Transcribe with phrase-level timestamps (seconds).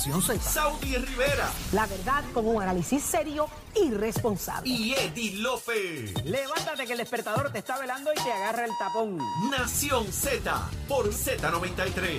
[0.00, 0.40] Nación Z.
[0.40, 4.66] Saudi Rivera La verdad con un análisis serio y responsable.
[4.66, 6.14] y Eddie Lofe.
[6.24, 9.18] Levántate que el despertador te está velando y te agarra el tapón.
[9.50, 12.18] Nación Z por Z93.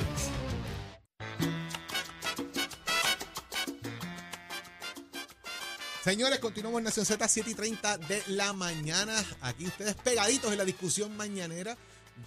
[6.03, 9.13] Señores, continuamos en Nación Z 7 y 30 de la mañana.
[9.41, 11.75] Aquí ustedes pegaditos en la discusión mañanera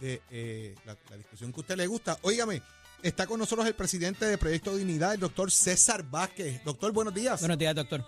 [0.01, 2.19] de eh, la, la discusión que a usted le gusta.
[2.23, 2.61] Óigame,
[3.05, 6.65] está con nosotros el presidente de Proyecto Dignidad, el doctor César Vázquez.
[6.65, 7.41] Doctor, buenos días.
[7.41, 8.01] Buenos días, doctor.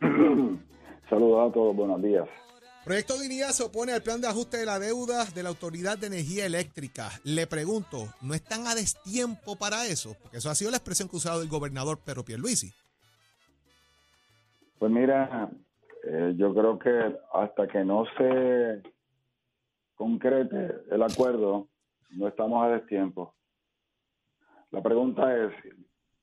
[1.10, 2.28] Saludos a todos, buenos días.
[2.84, 6.08] Proyecto Dignidad se opone al plan de ajuste de la deuda de la Autoridad de
[6.08, 7.08] Energía Eléctrica.
[7.24, 10.14] Le pregunto, ¿no están a destiempo para eso?
[10.22, 12.72] Porque eso ha sido la expresión que ha usado el gobernador Pedro Pierluisi.
[14.78, 15.48] Pues mira,
[16.06, 18.82] eh, yo creo que hasta que no se
[19.94, 21.68] concrete el acuerdo,
[22.10, 23.34] no estamos a destiempo.
[24.74, 25.52] La pregunta es,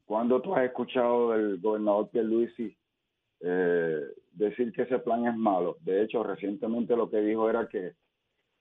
[0.03, 2.75] ¿cuándo tú has escuchado del gobernador Pierluisi
[3.39, 4.01] eh,
[4.33, 5.77] decir que ese plan es malo?
[5.79, 7.93] De hecho, recientemente lo que dijo era que,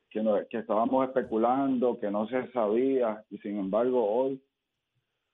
[0.09, 4.41] que, estábamos especulando, que no se sabía, y sin embargo hoy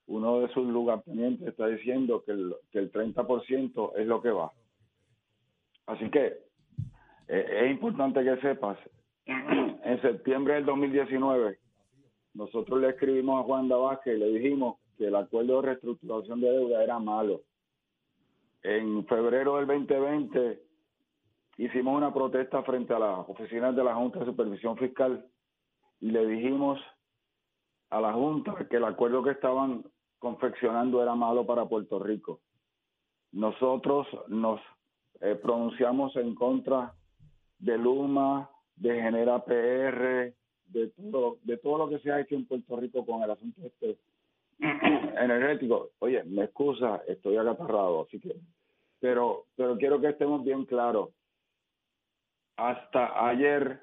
[0.06, 4.52] uno de sus lugartenientes está diciendo que el, que el 30% es lo que va.
[5.84, 6.38] Así que
[7.28, 8.78] eh, es importante que sepas,
[9.26, 11.58] en septiembre del 2019,
[12.36, 16.50] nosotros le escribimos a Juan Vázquez y le dijimos que el acuerdo de reestructuración de
[16.50, 17.40] deuda era malo.
[18.62, 20.62] En febrero del 2020
[21.56, 25.26] hicimos una protesta frente a las oficinas de la Junta de Supervisión Fiscal
[26.00, 26.78] y le dijimos
[27.88, 29.84] a la Junta que el acuerdo que estaban
[30.18, 32.40] confeccionando era malo para Puerto Rico.
[33.32, 34.60] Nosotros nos
[35.20, 36.92] eh, pronunciamos en contra
[37.58, 40.34] de Luma, de Genera PR,
[40.68, 43.60] de todo, de todo lo que se ha hecho en Puerto Rico con el asunto
[43.64, 43.96] este
[44.58, 45.90] energético.
[45.98, 48.36] Oye, me excusa, estoy agatarrado, así que,
[49.00, 51.10] pero, pero quiero que estemos bien claros.
[52.56, 53.80] Hasta ayer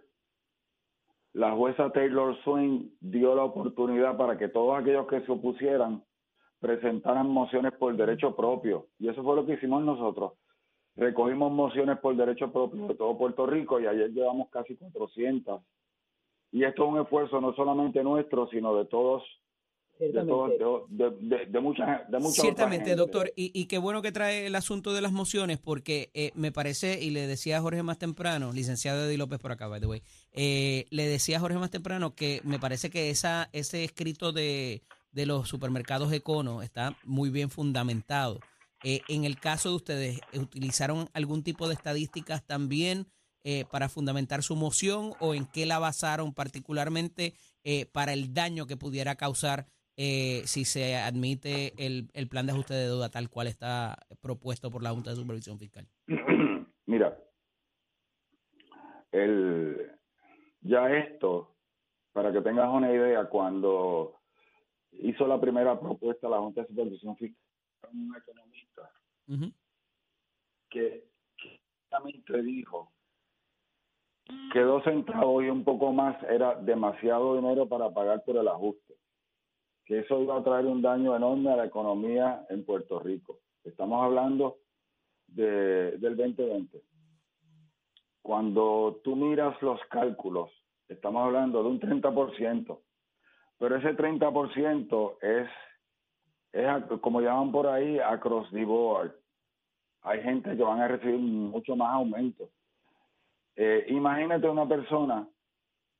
[1.33, 6.03] la jueza Taylor Swain dio la oportunidad para que todos aquellos que se opusieran
[6.59, 8.87] presentaran mociones por derecho propio.
[8.99, 10.33] Y eso fue lo que hicimos nosotros.
[10.95, 15.61] Recogimos mociones por derecho propio de todo Puerto Rico y ayer llevamos casi 400.
[16.53, 19.23] Y esto es un esfuerzo no solamente nuestro, sino de todos,
[19.97, 20.51] de, todos,
[20.87, 24.11] de, de, de, de mucha, de mucha otra Ciertamente, doctor, y, y qué bueno que
[24.11, 27.81] trae el asunto de las mociones, porque eh, me parece, y le decía a Jorge
[27.81, 31.57] más temprano, licenciado Eddie López por acá, by the way, eh, le decía a Jorge
[31.57, 36.95] más temprano que me parece que esa ese escrito de, de los supermercados Econo está
[37.03, 38.39] muy bien fundamentado.
[38.83, 43.07] Eh, en el caso de ustedes, ¿utilizaron algún tipo de estadísticas también
[43.45, 47.33] eh, para fundamentar su moción o en qué la basaron particularmente
[47.65, 49.65] eh, para el daño que pudiera causar
[49.97, 54.71] eh, si se admite el, el plan de ajuste de deuda tal cual está propuesto
[54.71, 55.85] por la Junta de Supervisión Fiscal?
[56.85, 57.17] Mira,
[59.11, 59.91] el,
[60.61, 61.57] ya esto,
[62.13, 64.21] para que tengas una idea, cuando
[64.91, 67.43] hizo la primera propuesta la Junta de Supervisión Fiscal,
[67.91, 68.89] un economista
[70.69, 71.11] que
[72.25, 72.92] que dijo
[74.51, 78.95] que dos centavos y un poco más era demasiado dinero para pagar por el ajuste,
[79.85, 83.39] que eso iba a traer un daño enorme a la economía en Puerto Rico.
[83.63, 84.57] Estamos hablando
[85.27, 86.81] de, del 2020.
[88.21, 90.49] Cuando tú miras los cálculos,
[90.87, 92.79] estamos hablando de un 30%,
[93.57, 95.49] pero ese 30% es,
[96.53, 99.13] es, como llaman por ahí, across the board.
[100.03, 102.49] Hay gente que van a recibir mucho más aumento.
[103.55, 105.27] Eh, imagínate una persona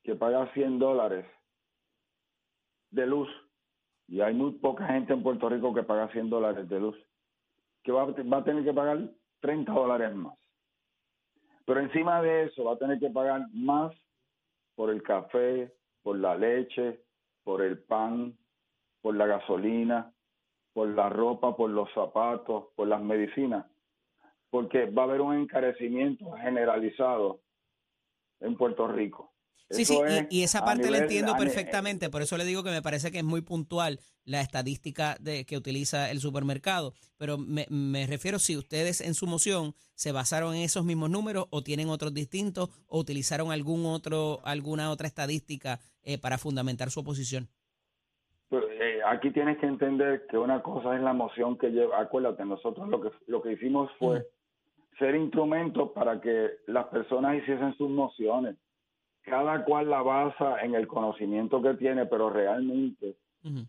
[0.03, 1.25] que paga 100 dólares
[2.91, 3.30] de luz,
[4.08, 6.97] y hay muy poca gente en Puerto Rico que paga 100 dólares de luz,
[7.84, 9.09] que va, va a tener que pagar
[9.42, 10.38] 30 dólares más.
[11.66, 13.96] Pero encima de eso va a tener que pagar más
[14.75, 17.02] por el café, por la leche,
[17.44, 18.38] por el pan,
[19.02, 20.13] por la gasolina,
[20.74, 23.66] por la ropa, por los zapatos, por las medicinas,
[24.54, 27.42] porque va a haber un encarecimiento generalizado
[28.40, 29.34] en Puerto Rico.
[29.72, 32.64] Sí, sí, Eso es y, y esa parte la entiendo perfectamente, por eso le digo
[32.64, 37.40] que me parece que es muy puntual la estadística de, que utiliza el supermercado, pero
[37.40, 41.64] me, me refiero si ustedes en su moción se basaron en esos mismos números o
[41.64, 47.48] tienen otros distintos o utilizaron algún otro, alguna otra estadística eh, para fundamentar su oposición.
[48.50, 52.46] Pues, eh, aquí tienes que entender que una cosa es la moción que lleva, acuérdate,
[52.46, 54.28] nosotros lo que lo que hicimos fue
[54.98, 58.57] ser instrumentos para que las personas hiciesen sus mociones.
[59.24, 63.16] Cada cual la basa en el conocimiento que tiene, pero realmente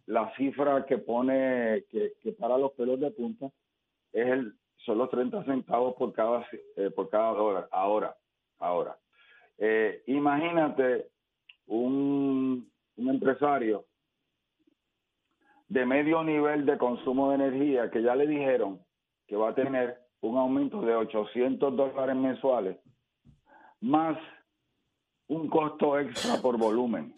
[0.06, 3.50] la cifra que pone, que, que para los pelos de punta,
[4.12, 4.54] es el,
[4.84, 7.68] son los 30 centavos por cada, eh, por cada dólar.
[7.72, 8.16] Ahora,
[8.58, 8.96] ahora.
[9.58, 11.08] Eh, imagínate
[11.66, 13.84] un, un empresario
[15.68, 18.80] de medio nivel de consumo de energía que ya le dijeron
[19.26, 22.78] que va a tener un aumento de 800 dólares mensuales,
[23.80, 24.16] más
[25.28, 27.14] un costo extra por volumen.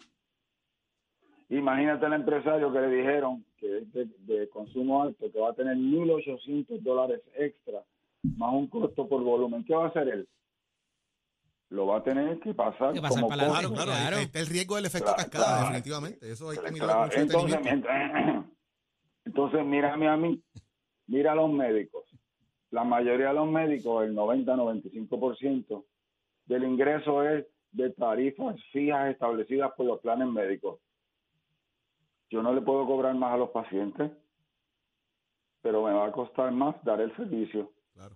[1.49, 5.53] Imagínate el empresario que le dijeron que es de, de consumo alto, que va a
[5.53, 7.81] tener 1.800 dólares extra,
[8.35, 9.63] más un costo por volumen.
[9.63, 10.27] ¿Qué va a hacer él?
[11.69, 13.45] Lo va a tener que pasar, Que pasar como para.
[13.47, 14.17] Claro, claro, Claro.
[14.17, 15.65] ahí está el riesgo del efecto Claro, cascada, claro.
[15.65, 16.31] definitivamente.
[16.31, 18.45] Eso hay que mirarlo Claro, con mucho entonces,
[19.25, 20.41] entonces, mírame a mí,
[21.07, 22.03] mira a los médicos.
[22.71, 25.83] La mayoría de los médicos, el 90-95%
[26.45, 30.79] del ingreso es de tarifas fijas establecidas por los planes médicos.
[32.29, 34.11] Yo no le puedo cobrar más a los pacientes,
[35.61, 37.71] pero me va a costar más dar el servicio.
[37.93, 38.15] Claro.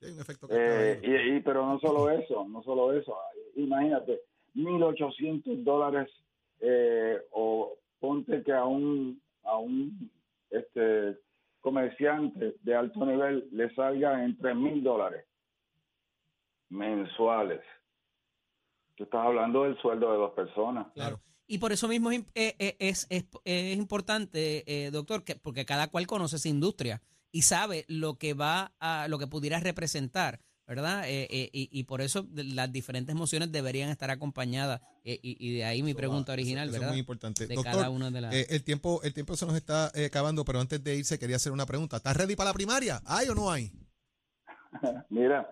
[0.00, 0.46] Hay un efecto.
[0.50, 3.16] Eh, y, y- pero no solo eso, no solo eso.
[3.56, 4.20] Imagínate,
[4.54, 6.10] 1.800 dólares
[6.60, 10.10] eh, o ponte que a un, a un
[10.50, 11.18] este,
[11.62, 15.24] comerciante de alto nivel le salga en 3.000 dólares
[16.68, 17.60] mensuales.
[18.96, 20.86] Tú estás hablando del sueldo de dos personas.
[20.94, 21.20] Claro.
[21.46, 25.64] Y por eso mismo es, eh, eh, es, es- es importante, eh, doctor, que porque
[25.64, 30.40] cada cual conoce esa industria y sabe lo que va a, lo que pudiera representar,
[30.74, 31.08] ¿verdad?
[31.08, 34.80] Eh, eh, y, y por eso las diferentes mociones deberían estar acompañadas.
[35.04, 36.88] eh, y, y de ahí mi Eso pregunta eso- original, eso ¿verdad?
[36.88, 37.46] Es muy importante.
[37.46, 38.34] de Doctor, cada una de las.
[38.34, 41.36] eh, el, tiempo, el tiempo se nos está eh, acabando, pero antes de irse quería
[41.36, 41.96] hacer una pregunta.
[41.98, 43.00] ¿Estás ready para la primaria?
[43.04, 43.70] ¿Hay o no hay?
[45.10, 45.48] Mira,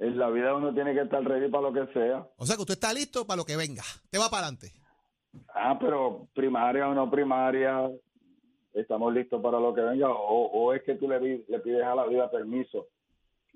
[0.00, 2.26] en la vida uno tiene que estar ready para lo que sea.
[2.36, 3.82] O sea que usted está listo para lo que venga.
[4.10, 4.72] Te va para adelante.
[5.54, 7.88] Ah, pero primaria o no primaria,
[8.72, 10.08] estamos listos para lo que venga.
[10.10, 11.18] O, o es que tú le
[11.60, 12.88] pides a la vida permiso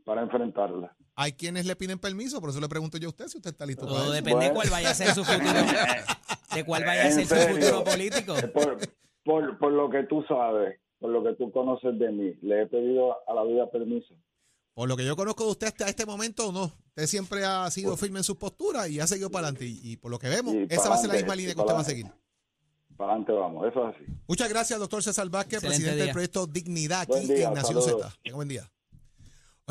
[0.08, 0.96] para enfrentarla.
[1.16, 3.66] Hay quienes le piden permiso, por eso le pregunto yo a usted si usted está
[3.66, 4.12] listo para eso.
[4.12, 5.52] depende de cuál vaya a ser su futuro.
[6.55, 8.34] de cuál vaya a ser su futuro político.
[8.55, 8.78] Por,
[9.22, 12.66] por, por lo que tú sabes, por lo que tú conoces de mí, le he
[12.66, 14.14] pedido a la vida permiso.
[14.72, 16.72] Por lo que yo conozco de usted hasta este momento, no.
[16.88, 19.66] Usted siempre ha sido firme en su postura y ha seguido para adelante.
[19.66, 21.75] Y, y por lo que vemos, esa va a ser la misma línea que usted
[21.75, 22.06] va a seguir.
[22.96, 24.04] Para adelante vamos, eso es así.
[24.26, 28.12] Muchas gracias, doctor César Vázquez, Excelente presidente del proyecto Dignidad aquí día, en Nación saludos.
[28.12, 28.20] Z.
[28.22, 28.70] Tenga buen día.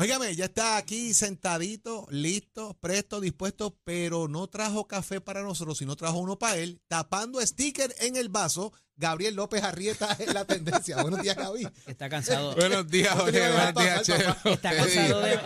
[0.00, 5.96] Óigame, ya está aquí sentadito, listo, presto, dispuesto, pero no trajo café para nosotros, sino
[5.96, 8.72] trajo uno para él, tapando sticker en el vaso.
[8.94, 11.00] Gabriel López Arrieta en la tendencia.
[11.02, 11.68] Buenos días, Gaby.
[11.86, 12.54] Está cansado.
[12.54, 13.40] Buenos días, te Jorge.
[13.52, 14.50] Buenos días, papá.
[14.50, 15.34] Está cansado de-.
[15.34, 15.40] Es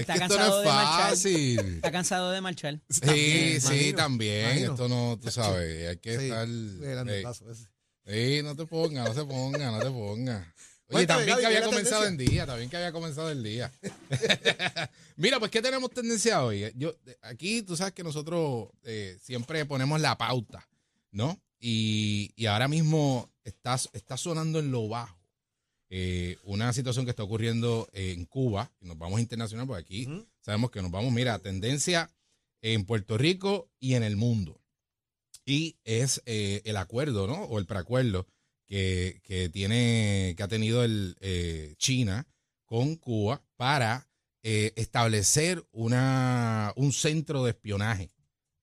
[0.00, 1.10] Está que esto no cansado es de marchar.
[1.10, 1.58] fácil.
[1.76, 2.80] Está cansado de marchar.
[2.90, 4.44] Sí, También, sí, imagino, también.
[4.50, 4.72] imagino.
[4.72, 6.48] Esto no, tú sabes, hay que Sí, estar.
[7.50, 7.68] ese.
[8.04, 10.46] ey, no te pongas, no se ponga, no te pongas.
[10.88, 13.42] Oye, también que había ¿qué es la comenzado el día, también que había comenzado el
[13.42, 13.72] día.
[15.16, 16.72] Mira, pues, ¿qué tenemos tendencia hoy?
[16.76, 20.68] Yo, aquí, tú sabes que nosotros eh, siempre ponemos la pauta,
[21.10, 21.40] ¿no?
[21.58, 25.18] Y, y ahora mismo está, está sonando en lo bajo
[25.96, 30.26] eh, una situación que está ocurriendo en Cuba, y nos vamos internacional, porque aquí Ujú.
[30.40, 32.10] sabemos que nos vamos, mira, tendencia
[32.62, 34.60] en Puerto Rico y en el mundo.
[35.46, 37.44] Y es eh, el acuerdo, ¿no?
[37.44, 38.26] O el preacuerdo
[38.66, 42.26] que, que tiene, que ha tenido el, eh, China
[42.64, 44.08] con Cuba para
[44.42, 48.10] eh, establecer una, un centro de espionaje,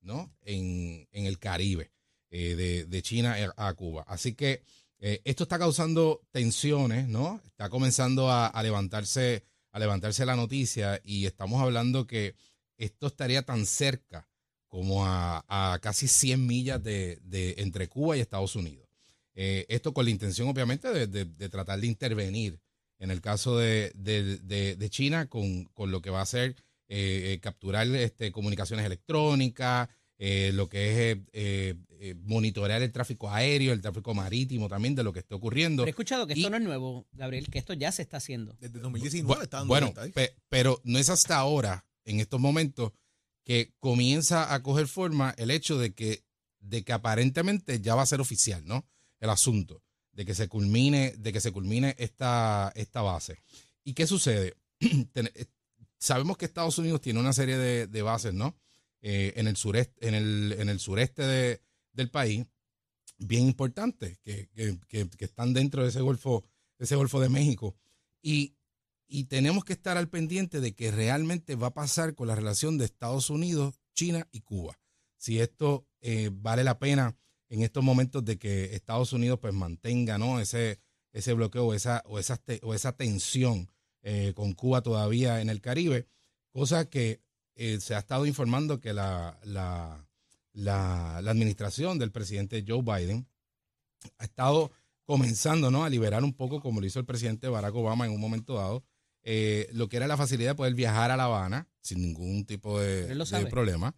[0.01, 0.33] ¿no?
[0.41, 1.91] En, en el Caribe,
[2.29, 4.03] eh, de, de China a Cuba.
[4.07, 4.63] Así que
[4.99, 7.41] eh, esto está causando tensiones, ¿no?
[7.45, 12.35] Está comenzando a, a levantarse, a levantarse la noticia y estamos hablando que
[12.77, 14.27] esto estaría tan cerca
[14.67, 18.87] como a, a casi 100 millas de, de- entre Cuba y Estados Unidos.
[19.35, 22.59] Eh, esto con la intención, obviamente, de, de- de tratar de intervenir
[22.99, 26.55] en el caso de, de- de- de China con, con lo que va a ser
[26.89, 29.87] eh, eh, capturar este, comunicaciones electrónicas,
[30.19, 31.75] eh, lo que es eh,
[32.23, 35.83] monitorear el tráfico aéreo, el tráfico marítimo también de lo que está ocurriendo.
[35.83, 38.55] Pero he escuchado que esto no es nuevo, Gabriel, que esto ya se está haciendo.
[38.59, 42.91] Desde 2019 Bu- está dando bueno, pe- pero no es hasta ahora, en estos momentos,
[43.45, 46.23] que comienza a coger forma el hecho de que,
[46.59, 48.85] de que aparentemente ya va a ser oficial, ¿no?
[49.21, 53.39] El asunto, de que se culmine, de que se culmine esta, esta base.
[53.85, 54.57] ¿Y qué sucede?
[55.15, 55.45] Eh,
[55.97, 58.57] Sabemos que Estados Unidos tiene una serie de, bases, ¿no?
[59.03, 61.61] Eh, en el sureste, en el, en el sureste de-
[61.93, 62.43] del país,
[63.19, 66.43] bien importantes, que, que- que- están dentro de ese Golfo,
[66.79, 67.75] ese Golfo de México.
[68.23, 68.55] Y,
[69.07, 72.79] y tenemos que estar al pendiente de que realmente va a pasar con la relación
[72.79, 74.79] de Estados Unidos, China y Cuba.
[75.17, 77.15] Si esto eh, vale la pena
[77.51, 80.39] en estos momentos de que Estados Unidos pues mantenga ¿no?
[80.39, 80.79] ese,
[81.11, 83.69] ese bloqueo o esa, o esa, o esa tensión
[84.03, 86.07] eh, con Cuba todavía en el Caribe,
[86.53, 87.19] cosa que
[87.55, 90.07] eh, se ha estado informando que la, la,
[90.53, 93.27] la, administración del presidente Joe Biden
[94.17, 94.71] ha estado
[95.03, 95.83] comenzando ¿no?
[95.83, 98.85] a liberar un poco, como lo hizo el presidente Barack Obama en un momento dado,
[99.23, 102.79] eh, lo que era la facilidad de poder viajar a La Habana sin ningún tipo
[102.79, 103.13] de,
[103.49, 103.93] problema.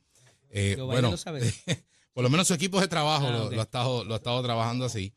[0.79, 1.13] bueno,
[2.13, 4.85] por lo menos su equipo de trabajo ah, lo, ha estado, lo ha estado trabajando
[4.85, 5.13] así.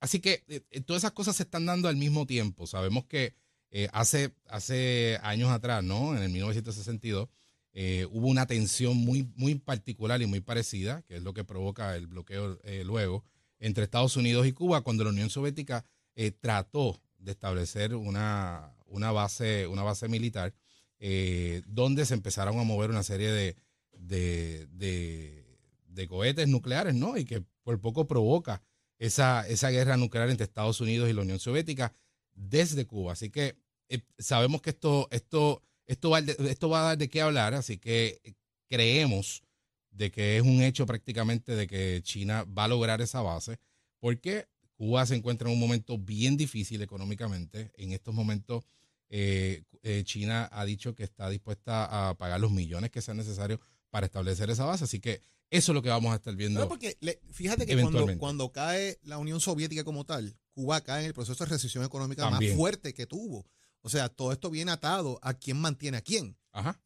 [0.00, 0.44] así que
[0.86, 2.66] todas esas cosas se están dando al mismo tiempo.
[2.66, 3.34] Sabemos que
[3.70, 6.16] eh, hace, hace años atrás, ¿no?
[6.16, 7.28] En el 1962,
[7.72, 11.94] eh, hubo una tensión muy, muy particular y muy parecida, que es lo que provoca
[11.96, 13.24] el bloqueo eh, luego,
[13.58, 15.84] entre Estados Unidos y Cuba, cuando la Unión Soviética
[16.40, 20.52] trató de establecer una, una, base, una base militar,
[21.66, 23.56] donde se empezaron a mover una serie de,
[23.92, 25.47] de, de,
[26.06, 27.16] cohetes nucleares, ¿no?
[27.16, 28.62] Y que por poco provoca
[28.98, 31.94] esa, esa guerra nuclear entre Estados Unidos y la Unión Soviética
[32.34, 33.12] desde Cuba.
[33.12, 33.56] Así que
[33.88, 37.78] eh, sabemos que esto, esto, esto, va, esto va a dar de qué hablar, así
[37.78, 38.34] que eh,
[38.68, 39.42] creemos
[39.90, 43.58] de que es un hecho prácticamente de que China va a lograr esa base,
[43.98, 47.72] porque Cuba se encuentra en un momento bien difícil económicamente.
[47.76, 48.64] En estos momentos,
[49.08, 49.64] eh,
[50.04, 53.58] China ha dicho que está dispuesta a pagar los millones que sean necesarios
[53.90, 54.84] para establecer esa base.
[54.84, 56.68] Así que eso es lo que vamos a estar viendo.
[56.68, 56.96] porque
[57.30, 61.44] fíjate que cuando, cuando, cae la Unión Soviética como tal, Cuba cae en el proceso
[61.44, 63.46] de recesión económica más fuerte que tuvo.
[63.82, 66.36] O sea, todo esto viene atado a quién mantiene a quién.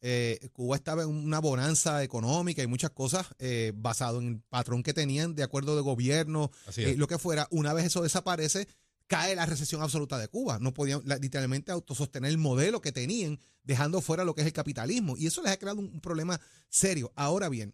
[0.01, 4.83] Eh, Cuba estaba en una bonanza económica y muchas cosas eh, basado en el patrón
[4.83, 7.47] que tenían de acuerdo de gobierno, eh, lo que fuera.
[7.49, 8.67] Una vez eso desaparece,
[9.07, 10.59] cae la recesión absoluta de Cuba.
[10.59, 15.17] No podían literalmente autosostener el modelo que tenían, dejando fuera lo que es el capitalismo.
[15.17, 16.39] Y eso les ha creado un problema
[16.69, 17.11] serio.
[17.15, 17.73] Ahora bien,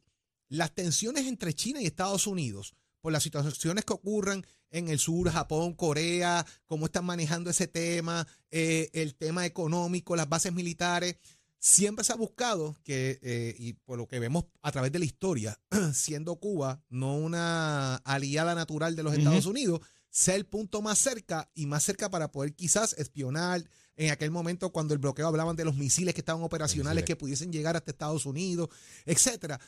[0.49, 5.29] las tensiones entre China y Estados Unidos por las situaciones que ocurran en el sur,
[5.31, 11.15] Japón, Corea, cómo están manejando ese tema, eh, el tema económico, las bases militares.
[11.57, 15.05] Siempre se ha buscado que, eh, y por lo que vemos a través de la
[15.05, 15.59] historia,
[15.93, 21.49] siendo Cuba no una aliada natural de los Estados Unidos, sea el punto más cerca
[21.53, 23.63] y más cerca para poder quizás espionar.
[23.95, 27.51] En aquel momento, cuando el bloqueo hablaban de los misiles que estaban operacionales que pudiesen
[27.51, 28.69] llegar hasta Estados Unidos,
[29.05, 29.59] etcétera.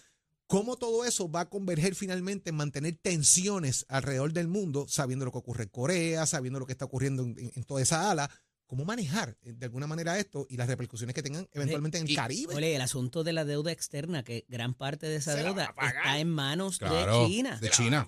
[0.51, 5.31] ¿Cómo todo eso va a converger finalmente en mantener tensiones alrededor del mundo, sabiendo lo
[5.31, 8.29] que ocurre en Corea, sabiendo lo que está ocurriendo en, toda esa ala?
[8.67, 12.13] ¿Cómo manejar eh, de alguna manera esto y las repercusiones que tengan eventualmente en el
[12.13, 12.53] Caribe?
[12.53, 16.29] Oye, el asunto de la deuda externa, que gran parte de esa deuda está en
[16.29, 17.57] manos de China.
[17.57, 18.05] De China.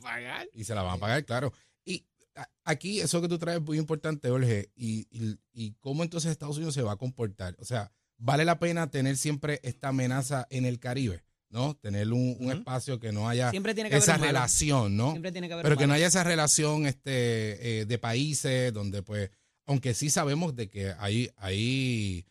[0.51, 1.53] Y se la van a pagar, claro.
[1.85, 2.05] Y
[2.65, 4.69] aquí eso que tú traes es muy importante, Jorge.
[4.75, 7.55] Y, y, y cómo entonces Estados Unidos se va a comportar.
[7.59, 11.23] O sea, ¿vale la pena tener siempre esta amenaza en el Caribe?
[11.53, 11.75] ¿No?
[11.75, 13.51] Tener un, espacio que no haya
[13.91, 15.13] esa relación, ¿no?
[15.21, 19.29] Pero que no haya esa relación este, eh, de países donde, pues,
[19.67, 22.25] aunque sí sabemos de que hay, hay,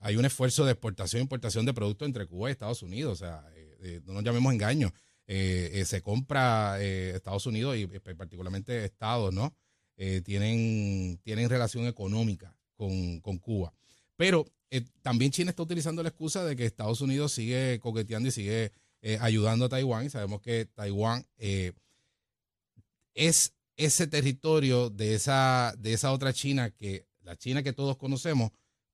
[0.00, 3.24] hay un esfuerzo de exportación e importación de productos entre Cuba y Estados Unidos, o
[3.24, 4.92] sea, eh, eh, no nos llamemos engaño.
[5.26, 9.54] se compra Estados Unidos y particularmente Estados, ¿no?
[10.24, 13.72] tienen, tienen relación económica con, con Cuba.
[14.16, 18.32] Pero eh, también China está utilizando la excusa de que Estados Unidos sigue coqueteando y
[18.32, 20.06] sigue eh, ayudando a Taiwán.
[20.06, 21.72] Y sabemos que Taiwán eh,
[23.14, 28.50] es ese territorio de esa, de esa otra China que la China que todos conocemos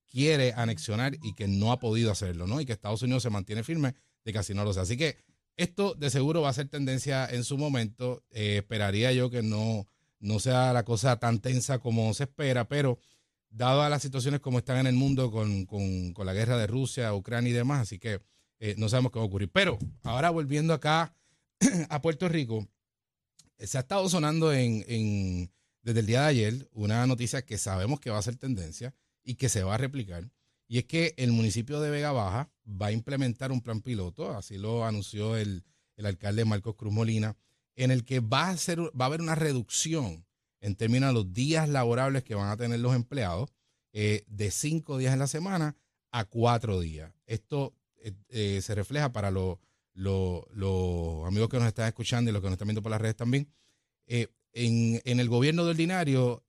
[0.07, 2.61] quiere anexionar y que no ha podido hacerlo, ¿no?
[2.61, 4.83] Y que Estados Unidos se mantiene firme de que así no lo sea.
[4.83, 5.17] Así que
[5.57, 8.23] esto de seguro va a ser tendencia en su momento.
[8.31, 9.87] esperaría yo que no,
[10.19, 12.99] no sea la cosa tan tensa como se espera, pero
[13.51, 17.55] dadas las situaciones como están en el mundo con, la guerra de Rusia, Ucrania y
[17.55, 18.21] demás, así que
[18.61, 19.51] eh, no sabemos qué va a ocurrir.
[19.53, 21.15] Pero ahora volviendo acá
[21.89, 22.69] a Puerto Rico,
[23.59, 25.51] se ha estado sonando en,
[25.83, 29.35] desde el día de ayer una noticia que sabemos que va a ser tendencia y
[29.35, 30.31] que se va a replicar.
[30.67, 34.57] Y es que el municipio de Vega Baja va a implementar un plan piloto, así
[34.57, 35.65] lo anunció el,
[35.97, 37.37] el alcalde Marcos Cruz Molina,
[37.75, 40.25] en el que va a, ser, va a haber una reducción
[40.61, 43.51] en términos de los días laborables que van a tener los empleados,
[43.93, 45.77] eh, de cinco días en la semana
[46.13, 47.13] a cuatro días.
[47.27, 49.59] Esto eh, eh, se refleja para los
[51.27, 53.49] amigos que nos están escuchando y los que nos están viendo por las redes también.
[54.07, 56.45] En, en, el gobierno de ordinario,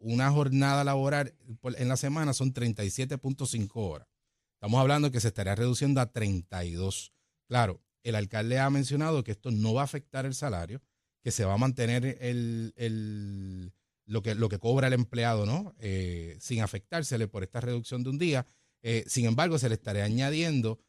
[0.00, 1.34] una jornada laboral
[1.76, 4.08] en la semana son 37.5 horas.
[4.54, 7.12] Estamos hablando que se estaría reduciendo a 32.
[7.46, 10.82] Claro, el alcalde ha mencionado que esto no va a afectar el salario,
[11.22, 13.72] que se va a mantener el,
[14.06, 15.74] lo, que, lo que cobra el empleado, ¿no?
[15.78, 18.46] Eh, sin afectársele por esta reducción de un día.
[18.82, 20.80] Eh, sin embargo, se le estaría añadiendo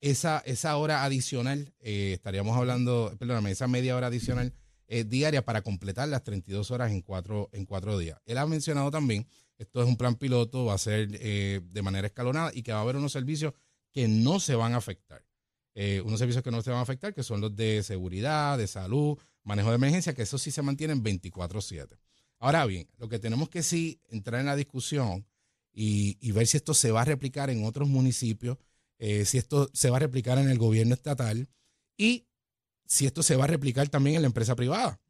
[0.00, 4.52] esa, esa hora adicional, eh, estaríamos hablando, perdóname, esa media hora adicional
[4.88, 8.20] eh, diaria para completar las 32 horas en cuatro, en cuatro días.
[8.24, 9.26] Él ha mencionado también,
[9.58, 12.82] esto es un plan piloto, va a ser de manera escalonada y que va a
[12.82, 13.54] haber unos servicios
[13.90, 15.24] que no se van a afectar.
[16.04, 19.18] Unos servicios que no se van a afectar, que son los de seguridad, de salud,
[19.46, 21.98] manejo de emergencia, que eso sí se mantienen 24/7.
[22.38, 25.26] Ahora bien, lo que tenemos que sí entrar en la discusión
[25.72, 28.58] y, y ver si esto se va a replicar en otros municipios,
[28.98, 31.48] eh, si esto se va a replicar en el gobierno estatal
[31.96, 32.26] y
[32.86, 35.00] si esto se va a replicar también en la empresa privada.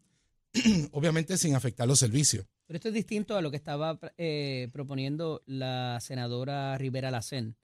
[0.93, 2.47] Obviamente sin afectar los servicios.
[2.67, 7.57] Pero esto es distinto a lo que estaba eh, proponiendo la senadora Rivera Lacén,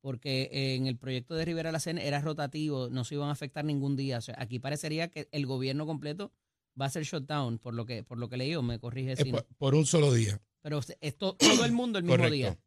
[0.00, 3.96] porque en el proyecto de Rivera Lacén era rotativo, no se iban a afectar ningún
[3.96, 4.18] día.
[4.18, 6.32] O sea, aquí parecería que el gobierno completo
[6.80, 9.16] va a ser shutdown, por lo que por lo que leí, o me corrige Eh,
[9.16, 9.38] si no.
[9.38, 10.40] por, por un solo día.
[10.62, 12.34] Pero esto todo el mundo el mismo Correcto.
[12.34, 12.58] día.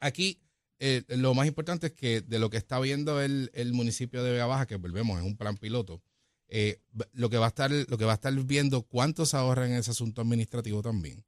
[0.00, 0.40] Aquí
[0.78, 4.32] eh, lo más importante es que de lo que está viendo el, el municipio de
[4.32, 6.02] Vega Baja, que volvemos, es un plan piloto,
[6.48, 6.80] eh,
[7.12, 9.74] lo que va a estar, lo que va a estar viendo cuánto se ahorra en
[9.74, 11.24] ese asunto administrativo también.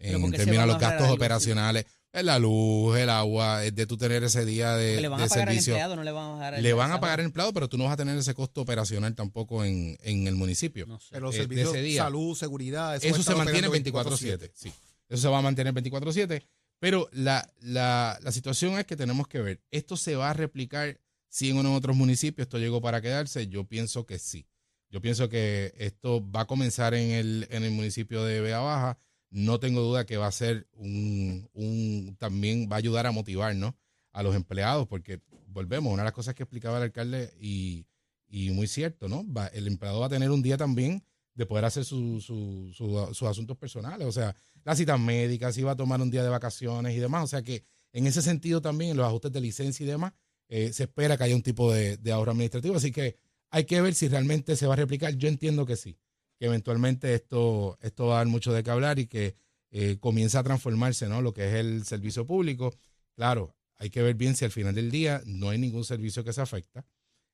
[0.00, 1.14] En ¿por términos de los gastos algo?
[1.14, 5.08] operacionales, en la luz, el agua, eh, de tú tener ese día de, Que le
[5.08, 5.74] van de a pagar al servicio.
[5.74, 7.76] empleado, no le van a pagar al Le van a pagar el empleado, pero tú
[7.78, 10.86] no vas a tener ese costo operacional tampoco en, en el municipio.
[10.86, 11.08] No sé.
[11.12, 12.02] Pero los eh, de servicios ese de día.
[12.04, 14.50] salud, seguridad, eso, Eso, se mantiene operando 24/7.
[14.54, 14.72] Sí,
[15.08, 16.42] eso se va a mantener 24/7.
[16.80, 21.00] Pero la, la, la situación es que tenemos que ver, ¿esto se va a replicar
[21.28, 23.48] si en uno en otros municipios esto llegó para quedarse?
[23.48, 24.46] Yo pienso que sí.
[24.90, 28.98] Yo pienso que esto va a comenzar en el, en el municipio de Vega Baja.
[29.30, 33.54] No tengo duda que va a ser un, un también va a ayudar a motivar
[33.54, 33.76] ¿no?
[34.12, 37.86] a los empleados, porque volvemos, una de las cosas que explicaba el alcalde y,
[38.28, 39.24] y muy cierto, ¿no?
[39.32, 41.02] Va- el empleado va a tener un día también
[41.34, 45.62] de poder hacer su- su- su- sus asuntos personales, o sea, las citas médicas, si
[45.62, 48.60] va a tomar un día de vacaciones y demás, o sea que en ese sentido
[48.60, 50.12] también, los ajustes de licencia y demás,
[50.48, 53.16] eh, se espera que haya un tipo de, de ahorro administrativo, así que
[53.50, 55.96] hay que ver si realmente se va a replicar, yo entiendo que sí,
[56.38, 59.36] que eventualmente esto, esto va a dar mucho de qué hablar y que
[59.70, 61.20] eh, comienza a transformarse, ¿no?
[61.20, 62.74] Lo que es el servicio público,
[63.14, 66.32] claro, hay que ver bien si al final del día no hay ningún servicio que
[66.32, 66.86] se afecta,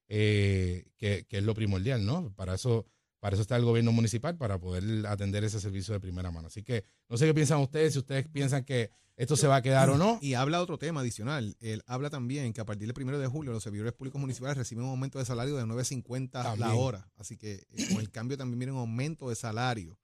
[0.08, 2.32] eh, que, que es lo primordial, ¿no?
[2.34, 2.86] Para eso,
[3.24, 6.48] para eso está el gobierno municipal, para poder atender ese servicio de primera mano.
[6.48, 9.62] Así que no sé qué piensan ustedes, si ustedes piensan que esto se va a
[9.62, 10.18] quedar o no.
[10.20, 11.56] Y habla otro tema adicional.
[11.60, 14.84] Él habla también que a partir del primero de julio los servidores públicos municipales reciben
[14.84, 17.10] un aumento de salario de 9.50 la hora.
[17.16, 19.98] Así que eh, con el cambio también viene un aumento de salario.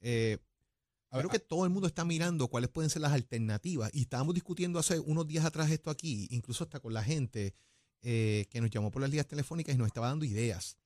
[0.00, 0.38] Eh,
[1.10, 3.90] A ver, creo que todo el mundo está mirando cuáles pueden ser las alternativas.
[3.92, 7.52] Y estábamos discutiendo hace unos días atrás esto aquí, incluso hasta con la gente
[8.02, 10.79] eh, que nos llamó por las líneas telefónicas y nos estaba dando ideas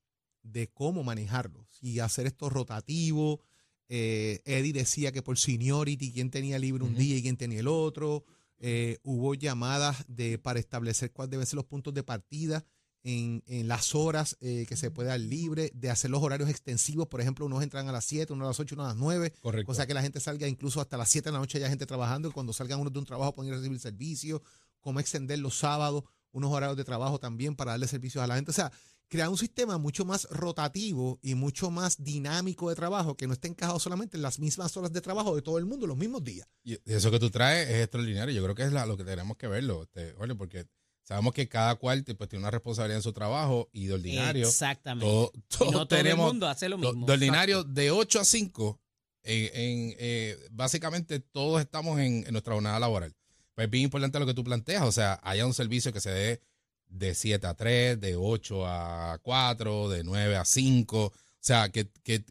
[0.45, 1.65] de cómo manejarlo.
[1.69, 3.41] Si hacer esto rotativo.
[3.89, 7.67] Eh, Eddie decía que por seniority, quién tenía libre un día y quién tenía el
[7.67, 8.23] otro.
[8.57, 12.65] Eh, hubo llamadas de, para establecer cuáles deben ser los puntos de partida
[13.03, 17.07] en, en las horas eh, que se puede dar libre, de hacer los horarios extensivos.
[17.07, 19.33] Por ejemplo, unos entran a las 7, unos a las 8, unos a las 9.
[19.41, 19.67] Correcto.
[19.67, 22.29] Cosa que la gente salga incluso hasta las 7 de la noche ya gente trabajando
[22.29, 24.41] y cuando salgan unos de un trabajo pueden ir a recibir servicio,
[24.79, 28.51] cómo extender los sábados, unos horarios de trabajo también para darle servicios a la gente.
[28.51, 28.71] O sea,
[29.07, 33.47] crear un sistema mucho más rotativo y mucho más dinámico de trabajo que no esté
[33.47, 36.47] encajado solamente en las mismas horas de trabajo de todo el mundo los mismos días.
[36.63, 38.33] Y eso que tú traes es extraordinario.
[38.35, 40.65] Yo creo que es la- lo que tenemos que verlo, este, Jorge, porque
[41.03, 44.47] sabemos que cada cual pues, tiene una responsabilidad en su trabajo y de ordinario.
[44.47, 45.05] Exactamente.
[45.05, 45.31] todo-
[45.67, 47.05] Y no todo tenemos el mundo hace lo mismo.
[47.05, 48.81] De ordinario, de 8 a 5,
[49.23, 53.15] en, en, eh, básicamente todos estamos en, en nuestra jornada laboral.
[53.53, 56.09] Pues es bien importante lo que tú planteas, o sea, haya un servicio que se
[56.11, 56.41] dé
[56.87, 61.89] de 7 a 3, de 8 a 4, de 9 a 5, o sea, que,
[62.03, 62.23] que-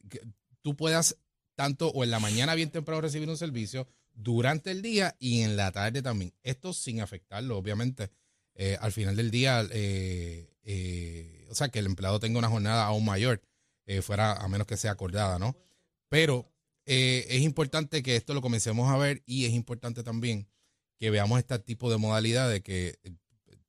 [0.63, 1.17] tú puedas
[1.55, 5.57] tanto o en la mañana bien temprano recibir un servicio, durante el día y en
[5.57, 6.33] la tarde también.
[6.43, 8.11] Esto sin afectarlo, obviamente,
[8.55, 12.85] eh, al final del día, eh, eh, o sea, que el empleado tenga una jornada
[12.87, 13.43] aún mayor
[14.03, 15.55] fuera a menos que sea acordada, ¿no?
[16.09, 16.51] Pero
[16.87, 20.49] es importante que esto lo comencemos a ver y es importante también
[20.99, 22.99] que veamos este tipo de modalidad de que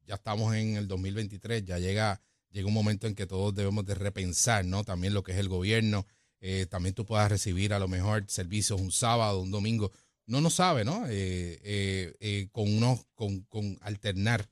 [0.06, 3.96] ya estamos en el 2023, ya llega, llega un momento en que todos debemos de
[3.96, 4.84] repensar, ¿no?
[4.84, 6.06] También lo que es el gobierno,
[6.40, 9.92] eh, también tú puedas recibir a lo mejor servicios un sábado, un domingo,
[10.28, 11.06] no no sabe, ¿no?
[11.08, 14.50] Eh, eh, eh, con unos, con, con alternar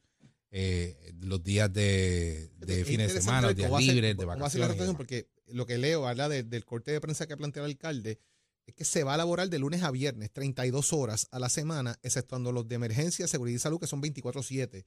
[1.21, 4.49] los días de, de Es fines de semana, ver días libres, de cómo va a
[4.49, 4.87] ser la vacaciones.
[4.87, 4.97] demás.
[4.97, 8.19] porque lo que leo, habla de- del corte de prensa que ha planteado el alcalde,
[8.67, 11.97] es que se va a laborar de lunes a viernes, 32 horas a la semana,
[12.03, 14.85] exceptuando los de emergencia, seguridad y salud, que son 24-7.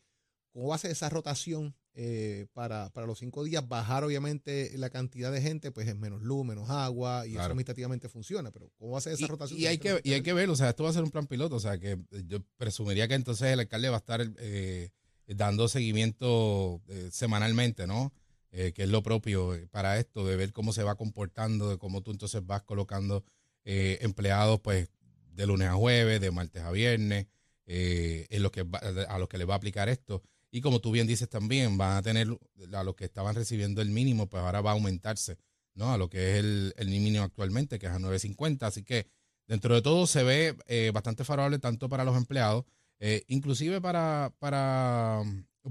[0.52, 3.66] ¿Cómo va a ser esa rotación eh, para, para los cinco días?
[3.68, 8.08] Bajar, obviamente, la cantidad de gente, pues es menos luz, menos agua, y eso administrativamente
[8.08, 8.50] funciona.
[8.52, 9.60] Pero, ¿cómo va a ser esa Y- rotación?
[9.60, 11.26] Y, hay que, y hay que ver, o sea, esto va a ser un plan
[11.26, 14.90] piloto, o sea, que yo presumiría que entonces el alcalde va a estar eh,
[15.26, 18.12] dando seguimiento eh, semanalmente, ¿no?
[18.52, 21.76] Eh, que es lo propio eh, para esto, de ver cómo se va comportando, de
[21.78, 23.24] cómo tú entonces vas colocando
[23.64, 24.88] eh, empleados, pues,
[25.34, 27.26] de lunes a jueves, de martes a viernes,
[27.66, 30.22] eh, en lo que va- a los que les va a aplicar esto.
[30.56, 32.28] Y como tú bien dices también, van a tener
[32.72, 35.36] a los que estaban recibiendo el mínimo, pues ahora va a aumentarse,
[35.74, 35.92] ¿no?
[35.92, 38.62] A lo que es el, el mínimo actualmente, que es a 9.50.
[38.62, 39.06] Así que
[39.46, 42.64] dentro de todo se ve eh, bastante favorable tanto para los empleados,
[43.00, 45.24] eh, inclusive para, para,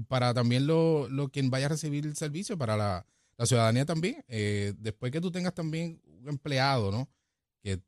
[0.06, 3.04] para también lo, lo quien vaya a recibir el servicio, para la,
[3.38, 4.24] la ciudadanía también.
[4.28, 7.10] Eh, después que tú tengas también un empleado, ¿no?
[7.60, 7.80] Que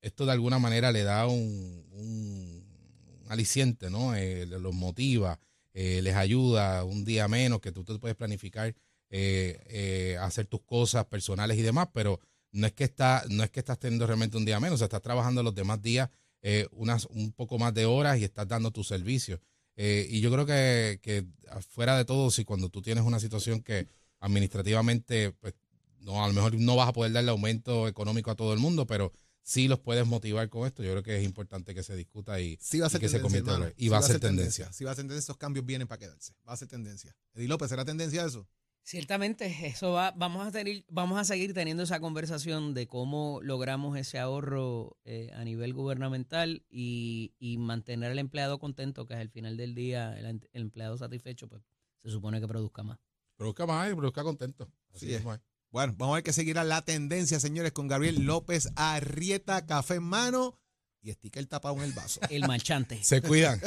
[0.00, 4.14] esto de alguna manera le da un, un aliciente, ¿no?
[4.46, 5.38] Los motiva,
[5.72, 8.74] eh, les ayuda un día menos, que tú te puedes planificar
[9.10, 12.20] eh, eh, hacer tus cosas personales y demás, pero
[12.52, 14.84] no es que está, no es que estás teniendo realmente un día menos, o sea,
[14.84, 16.10] estás trabajando los demás días
[16.42, 19.40] eh, unas un poco más de horas y estás dando tu servicio.
[19.80, 21.24] Y yo creo que, que
[21.70, 23.86] fuera de todo, si cuando tú tienes una situación que
[24.18, 25.54] administrativamente, pues,
[26.00, 28.88] no, a lo mejor no vas a poder darle aumento económico a todo el mundo,
[28.88, 29.12] pero
[29.48, 30.82] sí los puedes motivar con esto.
[30.82, 33.08] Yo creo que es importante que se discuta y, Sí va a y ser que
[33.08, 33.72] se tendencia, convierta hermano.
[33.78, 34.72] y Sí va a ser tendencia.
[34.74, 35.24] Sí va a ser tendencia.
[35.24, 36.34] Esos cambios vienen para quedarse.
[36.46, 37.16] Va a ser tendencia.
[37.32, 38.46] Eddie López, ¿será tendencia eso?
[38.82, 43.98] Ciertamente, eso va, vamos a tener, vamos a seguir teniendo esa conversación de cómo logramos
[43.98, 49.56] ese ahorro eh, a nivel gubernamental y, y mantener al empleado contento, que al final
[49.56, 51.62] del día el, el empleado satisfecho, pues
[52.02, 52.98] se supone que produzca más.
[53.36, 54.70] Produzca más y produzca contento.
[54.94, 55.18] Así Sí es.
[55.20, 55.40] mismo es.
[55.70, 60.04] Bueno, vamos a ver que seguirá la tendencia, señores, con Gabriel López Arrieta, café en
[60.04, 60.58] mano
[61.02, 62.20] y estica el tapado en el vaso.
[62.30, 62.98] El marchante.
[63.04, 63.60] Se cuidan.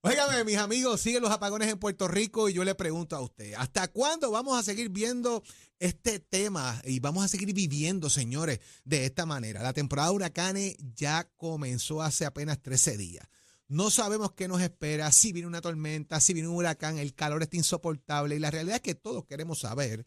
[0.00, 3.54] Óigame, mis amigos, siguen los apagones en Puerto Rico y yo le pregunto a usted,
[3.54, 5.42] ¿hasta cuándo vamos a seguir viendo
[5.78, 9.62] este tema y vamos a seguir viviendo, señores, de esta manera?
[9.62, 13.26] La temporada de huracanes ya comenzó hace apenas 13 días.
[13.68, 17.42] No sabemos qué nos espera, si viene una tormenta, si viene un huracán, el calor
[17.42, 20.06] está insoportable y la realidad es que todos queremos saber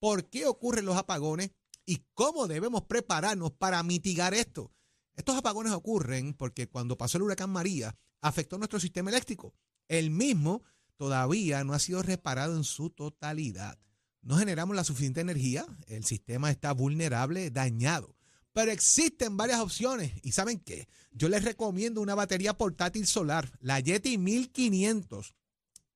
[0.00, 1.52] por qué ocurren los apagones
[1.86, 4.72] y cómo debemos prepararnos para mitigar esto.
[5.14, 9.54] Estos apagones ocurren porque cuando pasó el huracán María afectó nuestro sistema eléctrico.
[9.86, 10.62] El mismo
[10.96, 13.78] todavía no ha sido reparado en su totalidad.
[14.22, 18.16] No generamos la suficiente energía, el sistema está vulnerable, dañado.
[18.52, 20.88] Pero existen varias opciones y ¿saben qué?
[21.12, 25.34] Yo les recomiendo una batería portátil solar, la Yeti 1500.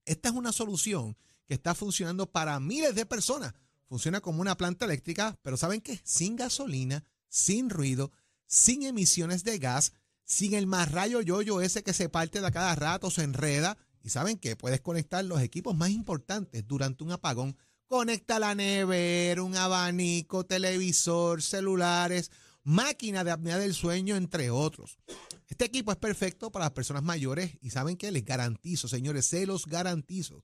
[0.07, 3.55] Esta es una solución que está funcionando para miles de personas.
[3.95, 6.01] Funciona como una planta eléctrica, pero ¿saben qué?
[6.03, 8.11] Sin gasolina, sin ruido,
[8.45, 9.93] sin emisiones de gas,
[10.25, 13.79] sin el más rayo yoyo ese que se parte de a cada rato, se enreda.
[14.03, 17.57] Y saben que puedes conectar los equipos más importantes durante un apagón.
[17.87, 22.33] Conecta la nevera, un abanico, televisor, celulares,
[22.65, 24.99] máquina de apnea del sueño, entre otros.
[25.47, 29.47] Este equipo es perfecto para las personas mayores y saben que les garantizo, señores, se
[29.47, 30.43] los garantizo,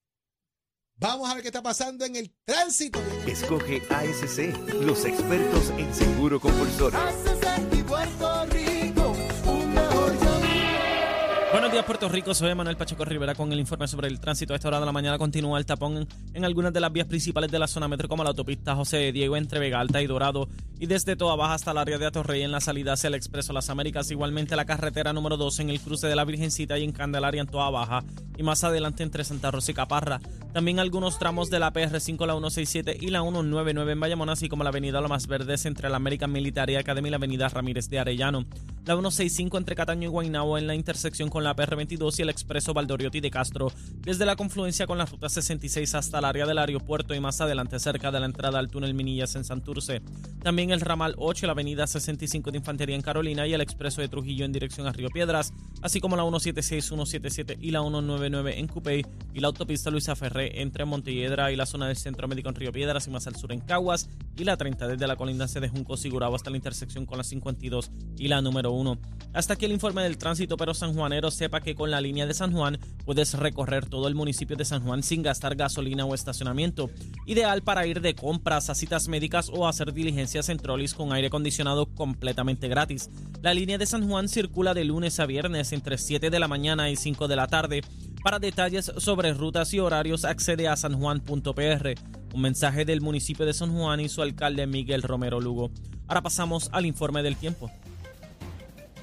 [1.03, 3.01] Vamos a ver qué está pasando en el tránsito.
[3.27, 6.97] Escoge ASC, los expertos en seguro compulsorio.
[11.73, 12.35] Buenos días, Puerto Rico.
[12.35, 14.55] Soy Manuel Pacheco Rivera con el informe sobre el tránsito.
[14.55, 17.59] Esta hora de la mañana continúa el tapón en, algunas de las vías principales de
[17.59, 21.17] la zona metro, como la autopista José Diego entre Vega Alta y Dorado, y desde
[21.17, 24.11] Toa Baja hasta el área de Atorrey en la salida hacia el Expreso Las Américas.
[24.11, 27.47] Igualmente la carretera número 2 en el cruce de la Virgencita y en Candelaria en
[27.47, 28.05] Toa Baja,
[28.37, 30.21] y más adelante entre Santa Rosa y Caparra.
[30.53, 34.63] También algunos tramos de la PR5, la 167 y la 199 en Bayamón, así como
[34.63, 38.45] la avenida Lomas Verdes entre la American Military Academy y la avenida Ramírez de Arellano.
[38.85, 42.75] La 165 entre Cataño y Guaynabo en la intersección con la PR22 y el expreso
[42.75, 47.15] Valdoriotti de Castro, desde la confluencia con la ruta 66 hasta el área del aeropuerto
[47.15, 50.03] y más adelante cerca de la entrada al túnel Minillas en Santurce.
[50.43, 54.09] También el ramal 8, la avenida 65 de Infantería en Carolina y el expreso de
[54.09, 58.67] Trujillo en dirección a Río Piedras, así como la 176, 177 y la 199 en
[58.67, 62.57] Cupey y la autopista Luisa Ferré entre Montelledra y la zona del Centro Médico en
[62.57, 65.69] Río Piedras y más al sur en Caguas y la 30 desde la colindancia de
[65.69, 68.99] Junco Sigurado hasta la intersección con la 52 y la número 1.
[69.35, 72.53] Hasta aquí el informe del tránsito, pero sanjuanero sepa que con la línea de San
[72.53, 76.91] Juan puedes recorrer todo el municipio de San Juan sin gastar gasolina o estacionamiento.
[77.25, 81.29] Ideal para ir de compras a citas médicas o hacer diligencias en trolis con aire
[81.29, 83.09] acondicionado completamente gratis.
[83.41, 86.91] La línea de San Juan circula de lunes a viernes entre 7 de la mañana
[86.91, 87.81] y 5 de la tarde.
[88.23, 91.95] Para detalles sobre rutas y horarios accede a sanjuan.pr.
[92.35, 95.71] Un mensaje del municipio de San Juan y su alcalde Miguel Romero Lugo.
[96.07, 97.71] Ahora pasamos al informe del tiempo.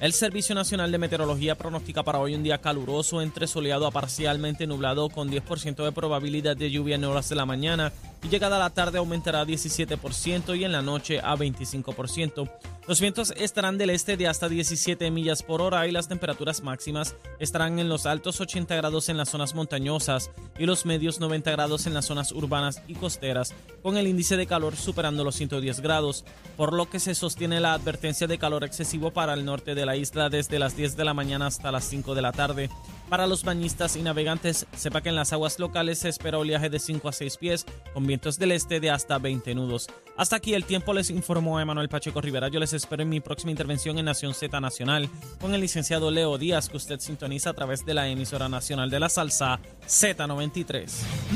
[0.00, 4.66] El Servicio Nacional de Meteorología pronostica para hoy un día caluroso entre soleado a parcialmente
[4.66, 8.70] nublado con 10% de probabilidad de lluvia en horas de la mañana y llegada la
[8.70, 12.50] tarde aumentará a 17% y en la noche a 25%.
[12.86, 17.14] Los vientos estarán del este de hasta 17 millas por hora y las temperaturas máximas
[17.38, 21.86] estarán en los altos 80 grados en las zonas montañosas y los medios 90 grados
[21.86, 26.24] en las zonas urbanas y costeras, con el índice de calor superando los 110 grados,
[26.56, 29.96] por lo que se sostiene la advertencia de calor excesivo para el norte de la
[29.96, 32.70] isla desde las 10 de la mañana hasta las 5 de la tarde.
[33.08, 36.78] Para los bañistas y navegantes, sepa que en las aguas locales se espera oleaje de
[36.78, 39.86] 5 a 6 pies, con vientos del este de hasta 20 nudos.
[40.16, 42.48] Hasta aquí el tiempo les informó Emanuel Pacheco Rivera.
[42.48, 45.08] Yo les espero en mi próxima intervención en Nación Z Nacional
[45.40, 48.98] con el licenciado Leo Díaz, que usted sintoniza a través de la emisora nacional de
[48.98, 50.90] la salsa Z93.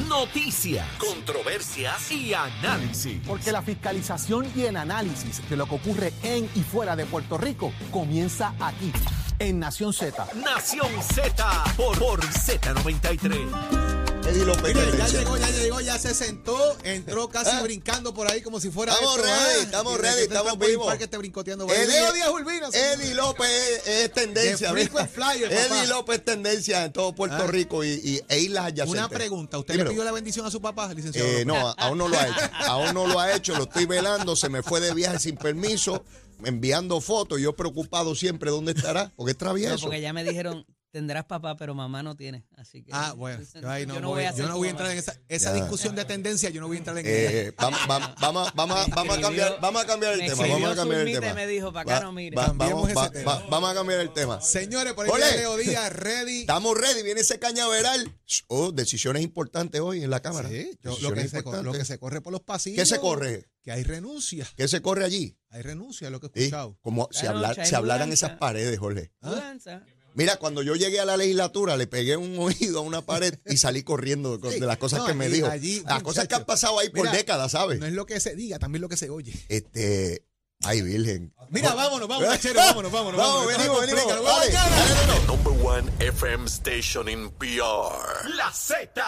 [0.08, 3.22] Noticias, controversias y análisis.
[3.24, 7.38] Porque la fiscalización y el análisis de lo que ocurre en y fuera de Puerto
[7.38, 8.90] Rico comienza aquí,
[9.38, 10.26] en Nación Z.
[10.44, 14.03] Nación Z por, por Z93.
[14.26, 14.74] Eddie López.
[14.74, 17.62] Mire, ya llegó, ya llegó, ya se sentó, entró casi Ah.
[17.62, 20.86] brincando por ahí como si fuera Estamos esto, ready, ah, estamos ready, estamos está vivos.
[20.86, 22.68] parque esté brincoteando Leo Díaz Urbina.
[22.72, 24.72] Eddie López es, es tendencia.
[24.72, 25.52] Flyer.
[25.52, 27.46] Eddie López es tendencia en todo Puerto Ah.
[27.46, 28.98] Rico y, y- e islas adyacentes.
[28.98, 29.90] Una pregunta, ¿usted Dímelo.
[29.90, 31.28] le pidió la bendición a su papá, licenciado?
[31.28, 32.40] Eh, no, aún no lo ha hecho.
[32.66, 34.36] Aún no lo ha hecho, lo estoy velando.
[34.36, 36.02] Se me fue de viaje sin permiso,
[36.44, 37.40] enviando fotos.
[37.40, 39.80] Yo preocupado siempre dónde estará, porque es No, travieso.
[39.82, 42.44] porque ya me dijeron, tendrás papá, pero mamá no tiene.
[42.56, 42.92] Así que.
[42.94, 44.90] Ah, bueno, yo ahí no, yo no voy, voy a yo no voy a entrar
[44.92, 45.56] en esa, esa Ya.
[45.60, 47.54] discusión de tendencia, yo no voy a entrar en Eh, ella.
[47.58, 50.46] vamos, vamos, vamos, vamos, a- vamos a cambiar, vamos a cambiar el Me tema.
[50.46, 51.34] Vamos a cambiar el tema.
[51.34, 52.36] me dijo, "Pa' Va- acá no mire".
[52.36, 53.34] va- Cambiemos vamos, ese va- tema.
[53.34, 54.40] va- vamos a cambiar el tema.
[54.40, 56.40] Señores, por ahí Leo Díaz, ready.
[56.42, 58.12] Estamos ready, viene ese cañaveral.
[58.46, 60.48] Oh, decisiones importantes hoy en la Cámara.
[60.48, 62.78] Sí, yo- lo, que se, lo que se corre por los pasillos.
[62.78, 63.48] ¿Qué se corre?
[63.64, 64.46] Que hay renuncia.
[64.56, 65.36] ¿Qué se corre allí?
[65.48, 66.38] Hay renuncia, lo que he ¿Sí?
[66.44, 66.76] escuchado.
[66.82, 69.10] Como si, hablar, si hablaran esas paredes, Jorge.
[69.22, 69.82] Mudanza.
[70.14, 73.56] Mira, cuando yo llegué a la legislatura, le pegué un oído a una pared y
[73.56, 74.60] salí corriendo con- Sí.
[74.60, 75.46] de las cosas No, que me allí- dijo.
[75.48, 77.78] allí, las cosas que han pasado ahí por mira, décadas, ¿sabes?
[77.80, 79.32] No es lo que se diga, también lo que se oye.
[79.48, 80.24] Este.
[80.62, 81.34] Ay, Virgen.
[81.50, 83.18] Mira, vámonos, vámonos, Achero, vámonos, vámonos.
[83.20, 83.58] Vamos, vámonos.
[83.58, 84.24] venimos, venimos.
[84.24, 85.26] Dale, dale.
[85.26, 88.28] Number one FM station in PR.
[88.34, 89.02] La Z.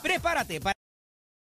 [0.00, 0.73] Prepárate para